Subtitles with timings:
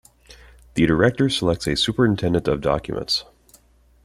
[0.73, 3.23] The Director selects a Superintendent of Documents.